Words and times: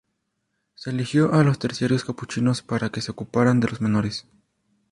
Se 0.73 0.89
eligió 0.89 1.31
a 1.35 1.43
los 1.43 1.59
Terciarios 1.59 2.03
Capuchinos 2.05 2.63
para 2.63 2.89
que 2.89 3.01
se 3.01 3.11
ocuparan 3.11 3.59
de 3.59 3.67
los 3.69 3.81
menores. 3.81 4.25